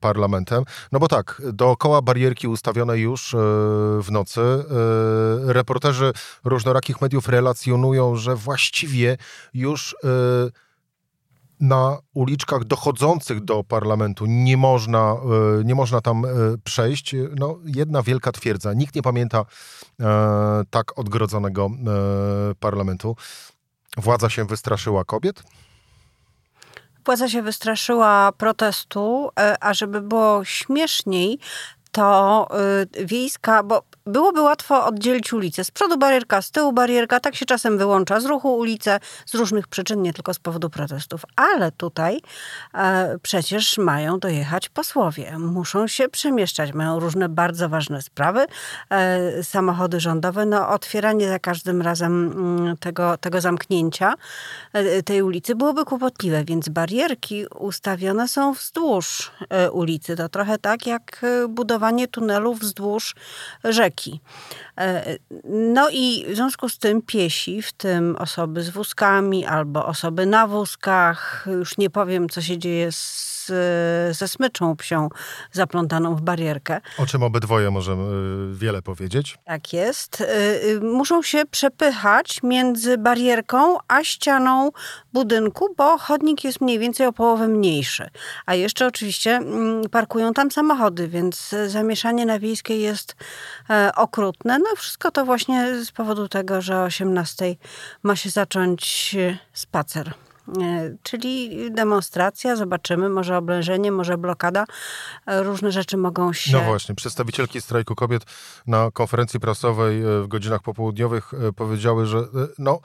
parlamentem. 0.00 0.64
No 0.92 0.98
bo 0.98 1.08
tak, 1.08 1.42
dookoła 1.52 2.02
barierki 2.02 2.48
ustawione 2.48 2.98
już 2.98 3.34
e, 3.34 3.38
w 4.02 4.06
nocy. 4.10 4.40
Reporterzy 5.46 6.12
różnorakich 6.44 7.00
mediów 7.00 7.28
relacjonują, 7.28 8.16
że 8.16 8.36
właściwie 8.36 9.16
już 9.54 9.96
na 11.60 11.98
uliczkach 12.14 12.64
dochodzących 12.64 13.44
do 13.44 13.64
parlamentu 13.64 14.26
nie 14.26 14.56
można, 14.56 15.16
e, 15.60 15.64
nie 15.64 15.74
można 15.74 16.00
tam 16.00 16.24
e, 16.24 16.28
przejść. 16.64 17.14
No, 17.36 17.58
jedna 17.64 18.02
wielka 18.02 18.32
twierdza. 18.32 18.72
Nikt 18.72 18.94
nie 18.94 19.02
pamięta 19.02 19.44
e, 20.00 20.62
tak 20.70 20.98
odgrodzonego 20.98 21.70
parlamentu. 22.60 23.16
Władza 23.96 24.30
się 24.30 24.44
wystraszyła 24.44 25.04
kobiet? 25.04 25.42
Władza 27.04 27.28
się 27.28 27.42
wystraszyła 27.42 28.32
protestu, 28.32 29.30
a 29.60 29.74
żeby 29.74 30.00
było 30.00 30.44
śmieszniej, 30.44 31.38
to 31.94 32.48
wiejska, 33.04 33.62
bo 33.62 33.82
byłoby 34.06 34.40
łatwo 34.40 34.86
oddzielić 34.86 35.32
ulicę. 35.32 35.64
Z 35.64 35.70
przodu 35.70 35.98
barierka, 35.98 36.42
z 36.42 36.50
tyłu 36.50 36.72
barierka, 36.72 37.20
tak 37.20 37.34
się 37.34 37.46
czasem 37.46 37.78
wyłącza 37.78 38.20
z 38.20 38.24
ruchu 38.24 38.56
ulicę 38.56 39.00
z 39.26 39.34
różnych 39.34 39.68
przyczyn, 39.68 40.02
nie 40.02 40.12
tylko 40.12 40.34
z 40.34 40.38
powodu 40.38 40.70
protestów. 40.70 41.22
Ale 41.36 41.72
tutaj 41.72 42.20
e, 42.74 43.18
przecież 43.22 43.78
mają 43.78 44.18
dojechać 44.18 44.68
posłowie. 44.68 45.38
Muszą 45.38 45.86
się 45.86 46.08
przemieszczać, 46.08 46.72
mają 46.72 47.00
różne 47.00 47.28
bardzo 47.28 47.68
ważne 47.68 48.02
sprawy. 48.02 48.46
E, 48.90 49.42
samochody 49.42 50.00
rządowe, 50.00 50.46
no 50.46 50.68
otwieranie 50.68 51.28
za 51.28 51.38
każdym 51.38 51.82
razem 51.82 52.32
mm, 52.32 52.76
tego, 52.76 53.18
tego 53.18 53.40
zamknięcia 53.40 54.14
e, 54.72 55.02
tej 55.02 55.22
ulicy 55.22 55.54
byłoby 55.54 55.84
kłopotliwe, 55.84 56.44
więc 56.44 56.68
barierki 56.68 57.46
ustawione 57.46 58.28
są 58.28 58.52
wzdłuż 58.52 59.30
e, 59.48 59.70
ulicy. 59.70 60.16
To 60.16 60.28
trochę 60.28 60.58
tak 60.58 60.86
jak 60.86 61.20
e, 61.44 61.48
budowanie 61.84 62.08
tunelu 62.08 62.54
wzdłuż 62.54 63.14
rzeki 63.64 63.84
rzeki. 63.84 64.20
E, 64.78 65.16
no 65.44 65.88
i 65.90 66.24
w 66.28 66.34
związku 66.34 66.68
z 66.68 66.78
tym 66.78 67.02
piesi, 67.02 67.62
w 67.62 67.72
tym 67.72 68.16
osoby 68.16 68.62
z 68.62 68.70
wózkami 68.70 69.46
albo 69.46 69.86
osoby 69.86 70.26
na 70.26 70.46
wózkach, 70.46 71.46
już 71.50 71.78
nie 71.78 71.90
powiem, 71.90 72.28
co 72.28 72.42
się 72.42 72.58
dzieje 72.58 72.92
z 72.92 73.34
ze 74.10 74.28
smyczą 74.28 74.76
psią 74.76 75.08
zaplątaną 75.52 76.16
w 76.16 76.20
barierkę. 76.20 76.80
O 76.98 77.06
czym 77.06 77.22
obydwoje 77.22 77.70
możemy 77.70 78.02
y, 78.52 78.54
wiele 78.54 78.82
powiedzieć. 78.82 79.38
Tak 79.44 79.72
jest. 79.72 80.20
Y, 80.20 80.24
y, 80.24 80.80
muszą 80.80 81.22
się 81.22 81.42
przepychać 81.50 82.42
między 82.42 82.98
barierką 82.98 83.76
a 83.88 84.04
ścianą 84.04 84.70
budynku, 85.12 85.74
bo 85.76 85.98
chodnik 85.98 86.44
jest 86.44 86.60
mniej 86.60 86.78
więcej 86.78 87.06
o 87.06 87.12
połowę 87.12 87.48
mniejszy. 87.48 88.10
A 88.46 88.54
jeszcze 88.54 88.86
oczywiście 88.86 89.36
mm, 89.36 89.88
parkują 89.90 90.32
tam 90.32 90.50
samochody, 90.50 91.08
więc 91.08 91.54
zamieszanie 91.74 92.26
na 92.26 92.38
wiejskiej 92.38 92.80
jest 92.80 93.16
e, 93.70 93.90
okrutne. 93.96 94.58
No 94.58 94.76
wszystko 94.76 95.10
to 95.10 95.24
właśnie 95.24 95.84
z 95.84 95.92
powodu 95.92 96.28
tego, 96.28 96.62
że 96.62 96.80
o 96.80 96.82
18 96.84 97.56
ma 98.02 98.16
się 98.16 98.30
zacząć 98.30 99.16
spacer. 99.52 100.14
E, 100.48 100.96
czyli 101.02 101.70
demonstracja, 101.72 102.56
zobaczymy, 102.56 103.08
może 103.08 103.36
oblężenie, 103.36 103.92
może 103.92 104.18
blokada. 104.18 104.64
E, 105.26 105.42
różne 105.42 105.72
rzeczy 105.72 105.96
mogą 105.96 106.32
się... 106.32 106.52
No 106.52 106.60
właśnie, 106.60 106.94
przedstawicielki 106.94 107.60
strajku 107.60 107.94
kobiet 107.94 108.22
na 108.66 108.90
konferencji 108.92 109.40
prasowej 109.40 110.02
e, 110.02 110.22
w 110.22 110.26
godzinach 110.26 110.62
popołudniowych 110.62 111.32
powiedziały, 111.56 112.06
że 112.06 112.24
no 112.58 112.80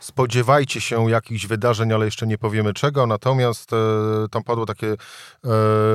spodziewajcie 0.00 0.80
się 0.80 1.10
jakichś 1.10 1.46
wydarzeń, 1.46 1.92
ale 1.92 2.04
jeszcze 2.04 2.26
nie 2.26 2.38
powiemy 2.38 2.74
czego. 2.74 3.06
Natomiast 3.06 3.72
e, 3.72 3.76
tam 4.30 4.42
padło 4.42 4.66
takie 4.66 4.92
e, 4.92 4.96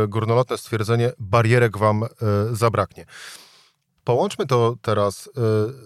górnolotne 0.07 0.57
stwierdzenie: 0.57 1.11
barierek 1.19 1.77
wam 1.77 2.03
e, 2.03 2.07
zabraknie. 2.51 3.05
Połączmy 4.05 4.45
to 4.45 4.75
teraz 4.81 5.27
y, 5.27 5.31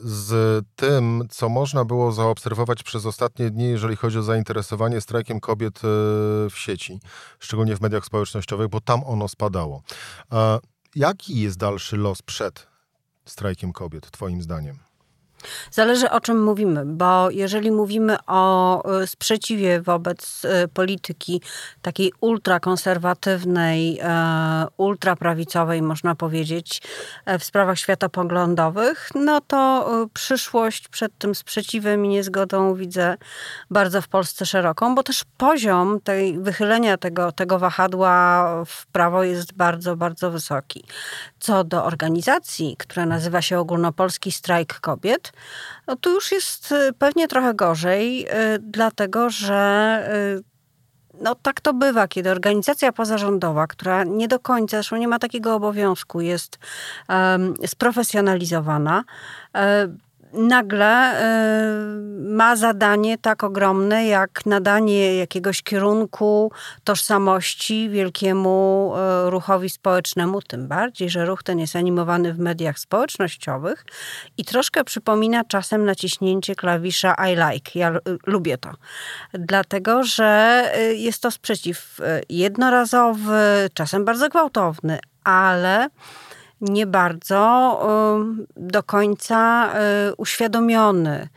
z 0.01 0.65
tym, 0.75 1.23
co 1.29 1.49
można 1.49 1.85
było 1.85 2.11
zaobserwować 2.11 2.83
przez 2.83 3.05
ostatnie 3.05 3.49
dni, 3.49 3.69
jeżeli 3.69 3.95
chodzi 3.95 4.17
o 4.17 4.23
zainteresowanie 4.23 5.01
strajkiem 5.01 5.39
kobiet 5.39 5.77
y, 5.77 5.81
w 6.49 6.53
sieci, 6.55 6.99
szczególnie 7.39 7.75
w 7.75 7.81
mediach 7.81 8.05
społecznościowych, 8.05 8.67
bo 8.67 8.81
tam 8.81 9.03
ono 9.05 9.27
spadało. 9.27 9.81
Jaki 10.95 11.41
jest 11.41 11.57
dalszy 11.57 11.97
los 11.97 12.21
przed 12.21 12.67
strajkiem 13.25 13.73
kobiet, 13.73 14.11
Twoim 14.11 14.41
zdaniem? 14.41 14.88
Zależy 15.71 16.09
o 16.09 16.21
czym 16.21 16.43
mówimy, 16.43 16.83
bo 16.85 17.29
jeżeli 17.29 17.71
mówimy 17.71 18.17
o 18.27 18.83
y, 19.01 19.07
sprzeciwie 19.07 19.81
wobec 19.81 20.45
y, 20.45 20.67
polityki 20.67 21.41
takiej 21.81 22.13
ultrakonserwatywnej, 22.21 23.99
e, 24.01 24.67
ultraprawicowej, 24.77 25.81
można 25.81 26.15
powiedzieć, 26.15 26.81
e, 27.25 27.39
w 27.39 27.43
sprawach 27.43 27.79
światopoglądowych, 27.79 29.09
no 29.15 29.41
to 29.41 29.89
przyszłość 30.13 30.87
przed 30.87 31.17
tym 31.17 31.35
sprzeciwem 31.35 32.05
i 32.05 32.09
niezgodą 32.09 32.75
widzę 32.75 33.17
bardzo 33.69 34.01
w 34.01 34.07
Polsce 34.07 34.45
szeroką, 34.45 34.95
bo 34.95 35.03
też 35.03 35.23
poziom 35.37 36.01
tej 36.01 36.39
wychylenia 36.39 36.97
tego, 36.97 37.31
tego 37.31 37.59
wahadła 37.59 38.45
w 38.65 38.87
prawo 38.87 39.23
jest 39.23 39.53
bardzo, 39.53 39.95
bardzo 39.95 40.31
wysoki. 40.31 40.83
Co 41.39 41.63
do 41.63 41.85
organizacji, 41.85 42.75
która 42.79 43.05
nazywa 43.05 43.41
się 43.41 43.59
Ogólnopolski 43.59 44.31
Strajk 44.31 44.79
Kobiet, 44.79 45.28
no 45.87 45.95
tu 45.95 46.09
już 46.09 46.31
jest 46.31 46.71
y, 46.71 46.93
pewnie 46.93 47.27
trochę 47.27 47.53
gorzej, 47.53 48.27
y, 48.27 48.59
dlatego 48.59 49.29
że 49.29 50.39
y, 50.39 50.49
no 51.21 51.35
tak 51.35 51.61
to 51.61 51.73
bywa, 51.73 52.07
kiedy 52.07 52.31
organizacja 52.31 52.91
pozarządowa, 52.91 53.67
która 53.67 54.03
nie 54.03 54.27
do 54.27 54.39
końca, 54.39 54.77
zresztą 54.77 54.95
nie 54.95 55.07
ma 55.07 55.19
takiego 55.19 55.55
obowiązku, 55.55 56.21
jest 56.21 56.59
um, 57.09 57.53
sprofesjonalizowana, 57.65 59.03
um, 59.53 59.97
nagle 60.33 61.21
y, 61.21 62.19
ma 62.19 62.55
zadanie 62.55 63.17
tak 63.17 63.43
ogromne, 63.43 64.07
jak 64.07 64.45
nadanie 64.45 65.15
jakiegoś 65.15 65.63
kierunku 65.63 66.51
tożsamości 66.83 67.89
wielkiemu 67.89 68.93
y, 69.27 69.29
ruchowi 69.29 69.69
społecznemu, 69.69 70.41
tym 70.41 70.67
bardziej, 70.67 71.09
że 71.09 71.25
ruch 71.25 71.43
ten 71.43 71.59
jest 71.59 71.75
animowany 71.75 72.33
w 72.33 72.39
mediach 72.39 72.79
społecznościowych 72.79 73.85
i 74.37 74.45
troszkę 74.45 74.83
przypomina 74.83 75.43
czasem 75.43 75.85
naciśnięcie 75.85 76.55
klawisza 76.55 77.15
I 77.29 77.35
like. 77.35 77.79
Ja 77.79 77.91
lubię 78.25 78.57
to. 78.57 78.71
Dlatego, 79.33 80.03
że 80.03 80.63
y, 80.79 80.95
jest 80.95 81.21
to 81.21 81.31
sprzeciw 81.31 81.99
jednorazowy, 82.29 83.69
czasem 83.73 84.05
bardzo 84.05 84.29
gwałtowny, 84.29 84.99
ale 85.23 85.89
nie 86.61 86.87
bardzo 86.87 87.39
do 88.55 88.83
końca 88.83 89.71
y, 90.09 90.15
uświadomiony. 90.15 91.29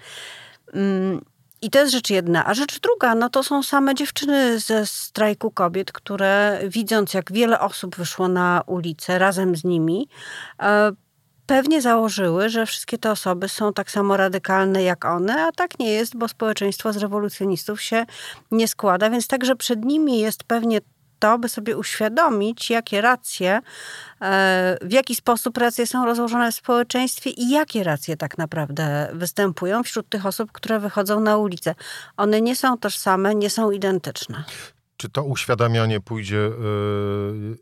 Mm, 0.74 1.24
I 1.62 1.70
to 1.70 1.78
jest 1.78 1.92
rzecz 1.92 2.10
jedna. 2.10 2.46
A 2.46 2.54
rzecz 2.54 2.80
druga, 2.80 3.14
no 3.14 3.30
to 3.30 3.42
są 3.42 3.62
same 3.62 3.94
dziewczyny 3.94 4.60
ze 4.60 4.86
strajku 4.86 5.50
kobiet, 5.50 5.92
które 5.92 6.60
widząc, 6.68 7.14
jak 7.14 7.32
wiele 7.32 7.60
osób 7.60 7.96
wyszło 7.96 8.28
na 8.28 8.62
ulicę 8.66 9.18
razem 9.18 9.56
z 9.56 9.64
nimi, 9.64 10.08
e, 10.62 10.92
pewnie 11.46 11.82
założyły, 11.82 12.48
że 12.48 12.66
wszystkie 12.66 12.98
te 12.98 13.10
osoby 13.10 13.48
są 13.48 13.72
tak 13.72 13.90
samo 13.90 14.16
radykalne 14.16 14.82
jak 14.82 15.04
one, 15.04 15.46
a 15.46 15.52
tak 15.52 15.78
nie 15.78 15.92
jest, 15.92 16.16
bo 16.16 16.28
społeczeństwo 16.28 16.92
z 16.92 16.96
rewolucjonistów 16.96 17.82
się 17.82 18.06
nie 18.50 18.68
składa, 18.68 19.10
więc 19.10 19.26
także 19.26 19.56
przed 19.56 19.84
nimi 19.84 20.18
jest 20.18 20.44
pewnie 20.44 20.80
to, 21.22 21.38
by 21.38 21.48
sobie 21.48 21.76
uświadomić, 21.76 22.70
jakie 22.70 23.00
racje, 23.00 23.60
e, 24.20 24.78
w 24.82 24.92
jaki 24.92 25.14
sposób 25.14 25.58
racje 25.58 25.86
są 25.86 26.04
rozłożone 26.04 26.52
w 26.52 26.54
społeczeństwie 26.54 27.30
i 27.30 27.50
jakie 27.50 27.84
racje 27.84 28.16
tak 28.16 28.38
naprawdę 28.38 29.10
występują 29.12 29.82
wśród 29.82 30.08
tych 30.08 30.26
osób, 30.26 30.52
które 30.52 30.80
wychodzą 30.80 31.20
na 31.20 31.36
ulicę. 31.36 31.74
One 32.16 32.40
nie 32.40 32.56
są 32.56 32.78
tożsame, 32.78 33.34
nie 33.34 33.50
są 33.50 33.70
identyczne. 33.70 34.44
Czy 34.96 35.08
to 35.08 35.24
uświadamianie 35.24 36.00
pójdzie, 36.00 36.36
yy, 36.36 37.58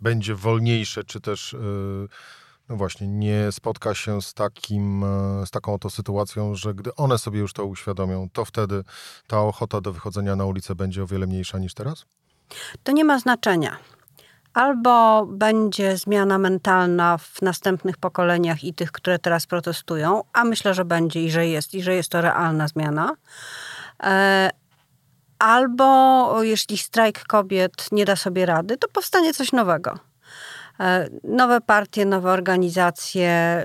będzie 0.00 0.34
wolniejsze, 0.34 1.04
czy 1.04 1.20
też. 1.20 1.52
Yy 1.52 2.08
no 2.68 2.76
właśnie, 2.76 3.08
nie 3.08 3.52
spotka 3.52 3.94
się 3.94 4.22
z, 4.22 4.34
takim, 4.34 5.04
z 5.46 5.50
taką 5.50 5.74
oto 5.74 5.90
sytuacją, 5.90 6.54
że 6.54 6.74
gdy 6.74 6.94
one 6.94 7.18
sobie 7.18 7.38
już 7.40 7.52
to 7.52 7.64
uświadomią, 7.64 8.28
to 8.32 8.44
wtedy 8.44 8.84
ta 9.26 9.40
ochota 9.40 9.80
do 9.80 9.92
wychodzenia 9.92 10.36
na 10.36 10.44
ulicę 10.44 10.74
będzie 10.74 11.02
o 11.02 11.06
wiele 11.06 11.26
mniejsza 11.26 11.58
niż 11.58 11.74
teraz? 11.74 12.06
To 12.82 12.92
nie 12.92 13.04
ma 13.04 13.18
znaczenia. 13.18 13.76
Albo 14.54 15.26
będzie 15.26 15.96
zmiana 15.96 16.38
mentalna 16.38 17.18
w 17.18 17.42
następnych 17.42 17.96
pokoleniach 17.96 18.64
i 18.64 18.74
tych, 18.74 18.92
które 18.92 19.18
teraz 19.18 19.46
protestują, 19.46 20.22
a 20.32 20.44
myślę, 20.44 20.74
że 20.74 20.84
będzie 20.84 21.22
i 21.22 21.30
że 21.30 21.46
jest, 21.46 21.74
i 21.74 21.82
że 21.82 21.94
jest 21.94 22.08
to 22.08 22.20
realna 22.20 22.68
zmiana. 22.68 23.12
E, 24.02 24.50
albo 25.38 26.42
jeśli 26.42 26.78
strajk 26.78 27.24
kobiet 27.24 27.92
nie 27.92 28.04
da 28.04 28.16
sobie 28.16 28.46
rady, 28.46 28.76
to 28.76 28.88
powstanie 28.88 29.34
coś 29.34 29.52
nowego. 29.52 29.98
E, 30.80 31.08
nowe 31.24 31.60
partie, 31.60 32.04
nowe 32.04 32.30
organizacje, 32.30 33.64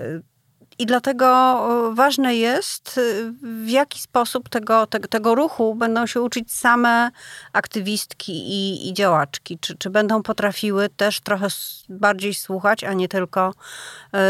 i 0.79 0.85
dlatego 0.85 1.25
e, 1.25 1.95
ważne 1.95 2.35
jest, 2.35 2.97
e, 2.97 3.01
w 3.41 3.69
jaki 3.69 3.99
sposób 3.99 4.49
tego, 4.49 4.87
te, 4.87 4.99
tego 4.99 5.35
ruchu 5.35 5.75
będą 5.75 6.05
się 6.05 6.21
uczyć 6.21 6.53
same 6.53 7.11
aktywistki 7.53 8.31
i, 8.31 8.89
i 8.89 8.93
działaczki. 8.93 9.59
Czy, 9.59 9.77
czy 9.77 9.89
będą 9.89 10.23
potrafiły 10.23 10.89
też 10.89 11.19
trochę 11.19 11.47
bardziej 11.89 12.33
słuchać, 12.33 12.83
a 12.83 12.93
nie 12.93 13.07
tylko 13.07 13.53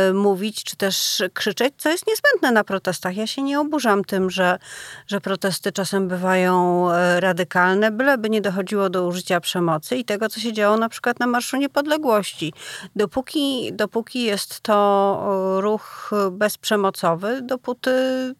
y, 0.09 0.13
mówić, 0.13 0.63
czy 0.63 0.75
też 0.75 1.23
krzyczeć, 1.33 1.73
co 1.77 1.89
jest 1.89 2.07
niezbędne 2.07 2.51
na 2.51 2.63
protestach. 2.63 3.17
Ja 3.17 3.27
się 3.27 3.41
nie 3.41 3.59
oburzam 3.59 4.03
tym, 4.03 4.29
że, 4.29 4.59
że 5.07 5.21
protesty 5.21 5.71
czasem 5.71 6.07
bywają 6.07 6.87
radykalne, 7.19 7.91
byleby 7.91 8.29
nie 8.29 8.41
dochodziło 8.41 8.89
do 8.89 9.07
użycia 9.07 9.39
przemocy 9.39 9.95
i 9.95 10.05
tego, 10.05 10.29
co 10.29 10.39
się 10.39 10.53
działo 10.53 10.77
na 10.77 10.89
przykład 10.89 11.19
na 11.19 11.27
Marszu 11.27 11.57
Niepodległości. 11.57 12.53
Dopóki, 12.95 13.73
dopóki 13.73 14.23
jest 14.23 14.61
to 14.61 15.59
ruch 15.61 16.11
bezprzemocowy, 16.39 17.41
dopóty 17.41 17.91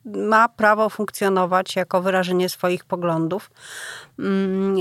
ma 0.06 0.50
prawo 0.50 0.90
funkcjonować 0.90 1.76
jako 1.76 2.02
wyrażenie 2.02 2.50
swoich 2.50 2.86
poglądów 2.86 3.52
mm, 4.20 4.76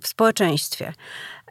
w 0.00 0.06
społeczeństwie. 0.06 0.92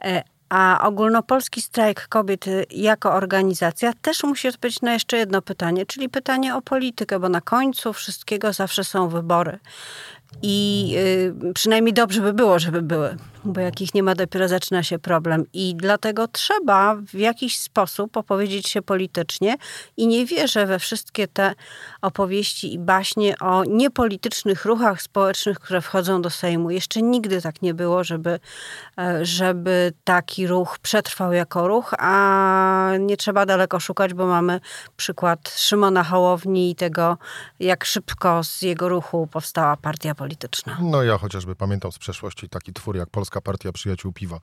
E, 0.04 0.22
A 0.48 0.86
ogólnopolski 0.88 1.62
strajk 1.62 2.08
kobiet 2.08 2.44
jako 2.70 3.12
organizacja 3.14 3.92
też 4.02 4.22
musi 4.24 4.48
odpowiedzieć 4.48 4.82
na 4.82 4.92
jeszcze 4.92 5.16
jedno 5.16 5.42
pytanie, 5.42 5.86
czyli 5.86 6.08
pytanie 6.08 6.56
o 6.56 6.62
politykę, 6.62 7.18
bo 7.20 7.28
na 7.28 7.40
końcu 7.40 7.92
wszystkiego 7.92 8.52
zawsze 8.52 8.84
są 8.84 9.08
wybory. 9.08 9.58
I 10.42 10.94
y, 11.48 11.52
przynajmniej 11.54 11.94
dobrze 11.94 12.20
by 12.20 12.32
było, 12.32 12.58
żeby 12.58 12.82
były, 12.82 13.16
bo 13.44 13.60
jak 13.60 13.80
ich 13.80 13.94
nie 13.94 14.02
ma, 14.02 14.14
dopiero 14.14 14.48
zaczyna 14.48 14.82
się 14.82 14.98
problem. 14.98 15.44
I 15.52 15.74
dlatego 15.76 16.28
trzeba 16.28 16.96
w 16.96 17.14
jakiś 17.14 17.58
sposób 17.58 18.16
opowiedzieć 18.16 18.68
się 18.68 18.82
politycznie 18.82 19.56
i 19.96 20.06
nie 20.06 20.26
wierzę 20.26 20.66
we 20.66 20.78
wszystkie 20.78 21.28
te 21.28 21.54
opowieści 22.02 22.74
i 22.74 22.78
baśnie 22.78 23.38
o 23.38 23.64
niepolitycznych 23.64 24.64
ruchach 24.64 25.02
społecznych, 25.02 25.58
które 25.58 25.80
wchodzą 25.80 26.22
do 26.22 26.30
Sejmu. 26.30 26.70
Jeszcze 26.70 27.02
nigdy 27.02 27.42
tak 27.42 27.62
nie 27.62 27.74
było, 27.74 28.04
żeby, 28.04 28.40
e, 28.98 29.26
żeby 29.26 29.92
taki 30.04 30.46
ruch 30.46 30.78
przetrwał 30.78 31.32
jako 31.32 31.68
ruch, 31.68 31.94
a 31.98 32.92
nie 33.00 33.16
trzeba 33.16 33.46
daleko 33.46 33.80
szukać, 33.80 34.14
bo 34.14 34.26
mamy 34.26 34.60
przykład 34.96 35.54
Szymona 35.56 36.04
Hołowni 36.04 36.70
i 36.70 36.74
tego, 36.74 37.18
jak 37.60 37.84
szybko 37.84 38.44
z 38.44 38.62
jego 38.62 38.88
ruchu 38.88 39.28
powstała 39.32 39.76
partia 39.76 40.14
polityczna. 40.22 40.78
No 40.80 41.02
ja 41.02 41.18
chociażby 41.18 41.56
pamiętam 41.56 41.92
z 41.92 41.98
przeszłości 41.98 42.48
taki 42.48 42.72
twór 42.72 42.96
jak 42.96 43.10
Polska 43.10 43.40
Partia 43.40 43.72
Przyjaciół 43.72 44.12
Piwa, 44.12 44.40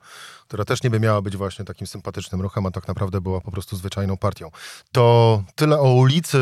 która 0.48 0.64
też 0.64 0.82
niby 0.82 1.00
miała 1.00 1.22
być 1.22 1.36
właśnie 1.36 1.64
takim 1.64 1.86
sympatycznym 1.86 2.40
ruchem, 2.40 2.66
a 2.66 2.70
tak 2.70 2.88
naprawdę 2.88 3.20
była 3.20 3.40
po 3.40 3.50
prostu 3.50 3.76
zwyczajną 3.76 4.16
partią. 4.16 4.50
To 4.92 5.42
tyle 5.54 5.80
o 5.80 5.92
ulicy 5.92 6.38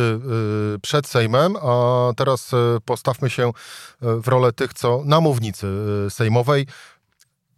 y, 0.77 0.79
przed 0.79 1.07
Sejmem, 1.07 1.57
a 1.57 2.13
teraz 2.17 2.53
y, 2.53 2.57
postawmy 2.85 3.31
się 3.31 3.49
y, 3.49 3.53
w 4.03 4.29
rolę 4.29 4.53
tych, 4.53 4.75
co 4.75 5.03
na 5.05 5.21
mównicy 5.21 5.67
sejmowej. 6.11 6.67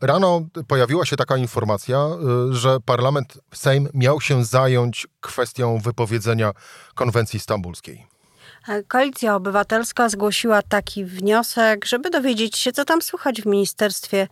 Rano 0.00 0.40
pojawiła 0.68 1.06
się 1.06 1.16
taka 1.16 1.36
informacja, 1.36 2.08
że 2.50 2.80
parlament, 2.80 3.38
Sejm 3.54 3.88
miał 3.94 4.20
się 4.20 4.44
zająć 4.44 5.06
kwestią 5.20 5.78
wypowiedzenia 5.78 6.52
konwencji 6.94 7.40
stambulskiej. 7.40 8.06
Koalicja 8.88 9.36
Obywatelska 9.36 10.08
zgłosiła 10.08 10.62
taki 10.62 11.04
wniosek, 11.04 11.84
żeby 11.84 12.10
dowiedzieć 12.10 12.58
się, 12.58 12.72
co 12.72 12.84
tam 12.84 13.02
słychać 13.02 13.42
w 13.42 13.46
Ministerstwie 13.46 14.28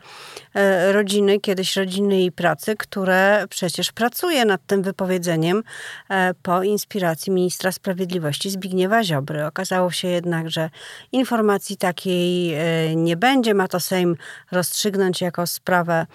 e, 0.54 0.92
Rodziny, 0.92 1.40
kiedyś 1.40 1.76
Rodziny 1.76 2.22
i 2.22 2.32
Pracy, 2.32 2.76
które 2.76 3.46
przecież 3.50 3.92
pracuje 3.92 4.44
nad 4.44 4.66
tym 4.66 4.82
wypowiedzeniem 4.82 5.62
e, 6.10 6.34
po 6.42 6.62
inspiracji 6.62 7.32
ministra 7.32 7.72
sprawiedliwości 7.72 8.50
Zbigniewa 8.50 9.04
Ziobry. 9.04 9.46
Okazało 9.46 9.90
się 9.90 10.08
jednak, 10.08 10.50
że 10.50 10.70
informacji 11.12 11.76
takiej 11.76 12.54
e, 12.54 12.96
nie 12.96 13.16
będzie. 13.16 13.54
Ma 13.54 13.68
to 13.68 13.80
Sejm 13.80 14.16
rozstrzygnąć 14.52 15.20
jako 15.20 15.46
sprawę 15.46 16.06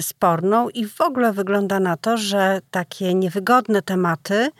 sporną 0.00 0.68
i 0.68 0.86
w 0.88 1.00
ogóle 1.00 1.32
wygląda 1.32 1.80
na 1.80 1.96
to, 1.96 2.16
że 2.16 2.60
takie 2.70 3.14
niewygodne 3.14 3.82
tematy 3.82 4.50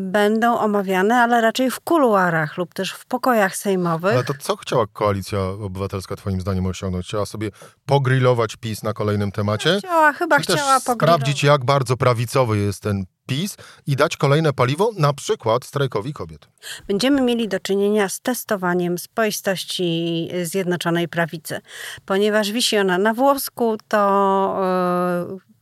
będą 0.00 0.58
omawiane, 0.58 1.16
ale 1.16 1.40
raczej 1.40 1.70
w 1.70 1.80
kuluarach 1.80 2.58
lub 2.58 2.74
też 2.74 2.92
w 2.92 3.06
pokojach 3.06 3.56
sejmowych. 3.56 4.14
Ale 4.14 4.24
to 4.24 4.34
co 4.40 4.56
chciała 4.56 4.86
Koalicja 4.86 5.38
Obywatelska 5.48 6.16
twoim 6.16 6.40
zdaniem 6.40 6.66
osiągnąć? 6.66 7.06
Chciała 7.06 7.26
sobie 7.26 7.50
pogrillować 7.86 8.56
PiS 8.56 8.82
na 8.82 8.92
kolejnym 8.92 9.32
temacie? 9.32 9.78
Chciała, 9.78 10.12
chyba 10.12 10.36
Czy 10.40 10.42
chciała 10.42 10.80
też 10.80 10.94
sprawdzić, 10.94 11.42
jak 11.42 11.64
bardzo 11.64 11.96
prawicowy 11.96 12.58
jest 12.58 12.82
ten 12.82 13.04
PiS 13.30 13.56
i 13.86 13.96
dać 13.96 14.16
kolejne 14.16 14.52
paliwo, 14.52 14.90
na 14.98 15.12
przykład 15.12 15.64
strajkowi 15.64 16.12
kobiet. 16.12 16.48
Będziemy 16.88 17.20
mieli 17.20 17.48
do 17.48 17.60
czynienia 17.60 18.08
z 18.08 18.20
testowaniem 18.20 18.98
spoistości 18.98 20.28
Zjednoczonej 20.42 21.08
Prawicy. 21.08 21.60
Ponieważ 22.06 22.52
wisi 22.52 22.78
ona 22.78 22.98
na 22.98 23.14
włosku, 23.14 23.76
to 23.88 24.00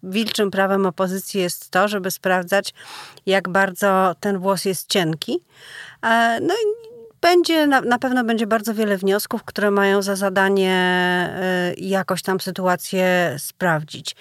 yy, 0.02 0.10
wilczym 0.10 0.50
prawem 0.50 0.87
opozycji 0.87 1.40
jest 1.40 1.70
to, 1.70 1.88
żeby 1.88 2.10
sprawdzać, 2.10 2.75
jak 3.26 3.48
bardzo 3.48 4.14
ten 4.20 4.38
włos 4.38 4.64
jest 4.64 4.88
cienki. 4.88 5.40
E, 6.02 6.38
no 6.40 6.54
i 6.54 6.88
będzie, 7.20 7.66
na, 7.66 7.80
na, 7.80 7.98
pewno 7.98 8.25
będzie 8.25 8.46
bardzo 8.46 8.75
wiele 8.75 8.98
wniosków, 8.98 9.44
które 9.44 9.70
mają 9.70 10.02
za 10.02 10.16
zadanie 10.16 10.72
e, 10.72 11.75
jakoś 11.76 12.22
tam 12.22 12.40
sytuację 12.40 13.34
sprawdzić. 13.38 14.16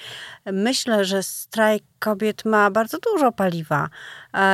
Myślę, 0.45 1.05
że 1.05 1.23
strajk 1.23 1.83
kobiet 1.99 2.45
ma 2.45 2.71
bardzo 2.71 2.97
dużo 2.99 3.31
paliwa 3.31 3.89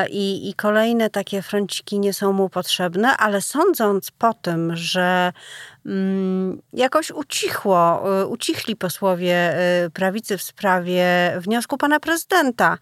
i, 0.09 0.49
i 0.49 0.53
kolejne 0.53 1.09
takie 1.09 1.41
fronciki 1.41 1.99
nie 1.99 2.13
są 2.13 2.33
mu 2.33 2.49
potrzebne, 2.49 3.17
ale 3.17 3.41
sądząc 3.41 4.11
po 4.11 4.33
tym, 4.33 4.75
że 4.75 5.33
jakoś 6.73 7.11
ucichło, 7.11 8.03
y, 8.21 8.27
ucichli 8.27 8.75
posłowie 8.75 9.55
y, 9.85 9.89
prawicy 9.89 10.37
w 10.37 10.41
sprawie 10.41 11.05
wniosku 11.37 11.77
pana 11.77 11.99
prezydenta, 11.99 12.77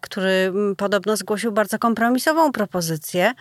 który 0.00 0.30
mm, 0.30 0.76
podobno 0.76 1.16
zgłosił 1.16 1.52
bardzo 1.52 1.78
kompromisową 1.78 2.52
propozycję, 2.52 3.32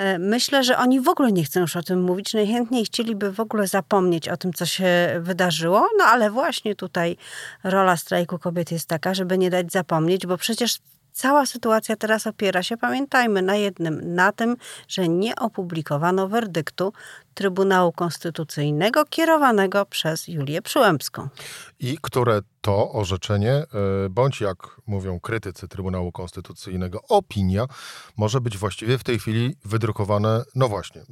y, 0.00 0.18
myślę, 0.18 0.64
że 0.64 0.78
oni 0.78 1.00
w 1.00 1.08
ogóle 1.08 1.32
nie 1.32 1.44
chcą 1.44 1.60
już 1.60 1.76
o 1.76 1.82
tym 1.82 2.02
mówić. 2.02 2.34
Najchętniej 2.34 2.84
chcieliby 2.84 3.32
w 3.32 3.40
ogóle 3.40 3.66
zapomnieć 3.66 4.28
o 4.28 4.36
tym, 4.36 4.52
co 4.52 4.66
się 4.66 5.16
wydarzyło, 5.20 5.88
no 5.98 6.04
ale 6.04 6.30
właśnie 6.30 6.74
tutaj 6.74 7.16
rola 7.64 7.96
strajku 7.96 8.38
kobiet 8.38 8.72
jest 8.72 8.88
taka, 8.88 9.14
żeby 9.14 9.38
nie 9.38 9.50
dać 9.50 9.72
zapomnieć, 9.72 10.26
bo 10.26 10.36
przecież 10.36 10.78
cała 11.12 11.46
sytuacja 11.46 11.96
teraz 11.96 12.26
opiera 12.26 12.62
się, 12.62 12.76
pamiętajmy, 12.76 13.42
na 13.42 13.56
jednym, 13.56 14.14
na 14.14 14.32
tym, 14.32 14.56
że 14.88 15.08
nie 15.08 15.36
opublikowano 15.36 16.28
werdyktu 16.28 16.92
Trybunału 17.34 17.92
Konstytucyjnego 17.92 19.04
kierowanego 19.04 19.86
przez 19.86 20.28
Julię 20.28 20.62
Przyłębską. 20.62 21.28
I 21.80 21.98
które 22.02 22.40
to 22.60 22.92
orzeczenie, 22.92 23.52
e, 23.52 23.66
bądź 24.10 24.40
jak 24.40 24.56
mówią 24.86 25.20
krytycy 25.20 25.68
Trybunału 25.68 26.12
Konstytucyjnego, 26.12 27.00
opinia, 27.08 27.66
może 28.16 28.40
być 28.40 28.58
właściwie 28.58 28.98
w 28.98 29.04
tej 29.04 29.18
chwili 29.18 29.56
wydrukowane, 29.64 30.42
no 30.54 30.68
właśnie, 30.68 31.00
e, 31.00 31.04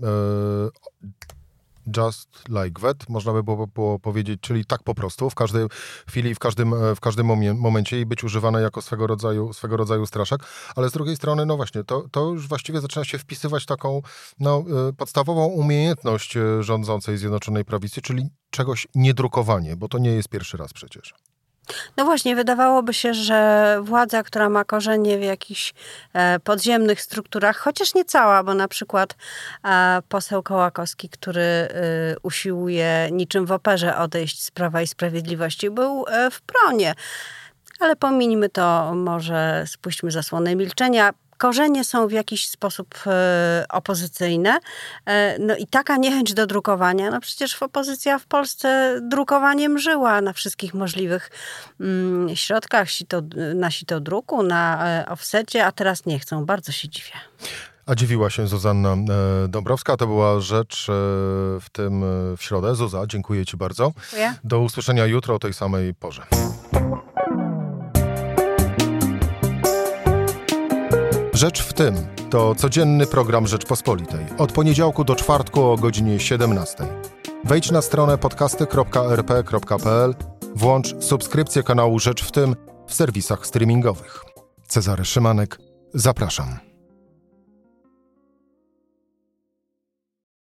just 1.96 2.28
like 2.48 2.80
that, 2.80 3.08
można 3.08 3.32
by 3.32 3.42
było, 3.42 3.66
było, 3.66 3.98
powiedzieć, 3.98 4.40
czyli 4.40 4.64
tak 4.64 4.82
po 4.82 4.94
prostu, 4.94 5.30
w 5.30 5.34
każdej 5.34 5.66
chwili, 6.08 6.34
w 6.34 6.38
każdym, 6.38 6.74
e, 6.74 6.94
w 6.94 7.00
każdym 7.00 7.26
momencie 7.56 8.00
i 8.00 8.06
być 8.06 8.24
używane 8.24 8.62
jako 8.62 8.82
swego 8.82 9.06
rodzaju, 9.06 9.52
swego 9.52 9.76
rodzaju 9.76 10.06
straszak, 10.06 10.40
ale 10.76 10.88
z 10.88 10.92
drugiej 10.92 11.16
strony, 11.16 11.46
no 11.46 11.56
właśnie, 11.56 11.84
to, 11.84 12.04
to 12.10 12.24
już 12.24 12.48
właściwie 12.48 12.80
zaczyna 12.80 13.04
się 13.04 13.18
wpisywać 13.18 13.66
taką 13.66 14.02
no, 14.40 14.64
e, 14.88 14.92
podstawową 14.92 15.46
umiejętność 15.46 16.36
e, 16.36 16.62
rządzącej 16.62 17.18
Zjednoczonej 17.18 17.64
Prawicy, 17.64 18.02
czyli 18.02 18.28
czegoś 18.50 18.86
niedrukowanie, 18.94 19.76
bo 19.76 19.88
to 19.88 19.98
nie 19.98 20.10
jest 20.10 20.28
pierwszy 20.28 20.56
raz 20.56 20.72
przecież. 20.72 21.14
No 21.96 22.04
właśnie, 22.04 22.36
wydawałoby 22.36 22.94
się, 22.94 23.14
że 23.14 23.78
władza, 23.82 24.22
która 24.22 24.48
ma 24.48 24.64
korzenie 24.64 25.18
w 25.18 25.22
jakichś 25.22 25.74
e, 26.12 26.40
podziemnych 26.40 27.00
strukturach, 27.00 27.56
chociaż 27.56 27.94
nie 27.94 28.04
cała, 28.04 28.42
bo 28.42 28.54
na 28.54 28.68
przykład 28.68 29.16
e, 29.64 30.02
poseł 30.08 30.42
Kołakowski, 30.42 31.08
który 31.08 31.40
e, 31.40 31.68
usiłuje 32.22 33.08
niczym 33.12 33.46
w 33.46 33.52
operze 33.52 33.96
odejść 33.96 34.42
z 34.42 34.50
Prawa 34.50 34.82
i 34.82 34.86
Sprawiedliwości, 34.86 35.70
był 35.70 36.04
w 36.30 36.40
pronie. 36.40 36.94
Ale 37.80 37.96
pominijmy 37.96 38.48
to, 38.48 38.94
może 38.94 39.64
spuśćmy 39.66 40.10
zasłonę 40.10 40.56
milczenia 40.56 41.12
korzenie 41.38 41.84
są 41.84 42.08
w 42.08 42.12
jakiś 42.12 42.48
sposób 42.48 42.94
e, 43.06 43.66
opozycyjne. 43.68 44.58
E, 45.06 45.38
no 45.38 45.56
i 45.56 45.66
taka 45.66 45.96
niechęć 45.96 46.34
do 46.34 46.46
drukowania, 46.46 47.10
no 47.10 47.20
przecież 47.20 47.62
opozycja 47.62 48.18
w 48.18 48.26
Polsce 48.26 49.00
drukowaniem 49.02 49.78
żyła 49.78 50.20
na 50.20 50.32
wszystkich 50.32 50.74
możliwych 50.74 51.30
mm, 51.80 52.36
środkach, 52.36 52.90
sito, 52.90 53.22
na 53.54 53.70
sitodruku, 53.70 54.42
na 54.42 54.88
e, 54.88 55.08
offsecie, 55.08 55.66
a 55.66 55.72
teraz 55.72 56.06
nie 56.06 56.18
chcą. 56.18 56.46
Bardzo 56.46 56.72
się 56.72 56.88
dziwię. 56.88 57.12
A 57.86 57.94
dziwiła 57.94 58.30
się 58.30 58.46
Zuzanna 58.46 58.96
Dąbrowska. 59.48 59.96
To 59.96 60.06
była 60.06 60.40
rzecz 60.40 60.86
w 61.60 61.66
tym 61.72 62.04
w 62.36 62.42
środę. 62.42 62.74
Zuza, 62.74 63.06
dziękuję 63.06 63.46
Ci 63.46 63.56
bardzo. 63.56 63.92
Dziękuję. 64.10 64.34
Do 64.44 64.60
usłyszenia 64.60 65.06
jutro 65.06 65.34
o 65.34 65.38
tej 65.38 65.54
samej 65.54 65.94
porze. 65.94 66.22
Rzecz 71.38 71.62
w 71.62 71.72
tym 71.72 71.94
to 72.30 72.54
codzienny 72.54 73.06
program 73.06 73.46
Rzeczpospolitej. 73.46 74.26
Od 74.38 74.52
poniedziałku 74.52 75.04
do 75.04 75.14
czwartku 75.14 75.62
o 75.62 75.76
godzinie 75.76 76.20
17. 76.20 76.84
Wejdź 77.44 77.70
na 77.70 77.82
stronę 77.82 78.18
podcasty.rp.pl, 78.18 80.14
włącz 80.54 81.04
subskrypcję 81.04 81.62
kanału 81.62 81.98
Rzecz 81.98 82.24
w 82.24 82.32
tym 82.32 82.56
w 82.86 82.94
serwisach 82.94 83.46
streamingowych. 83.46 84.24
Cezary 84.68 85.04
Szymanek, 85.04 85.58
zapraszam. 85.94 86.67